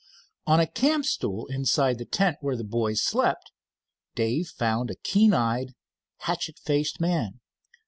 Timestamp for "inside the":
1.51-2.05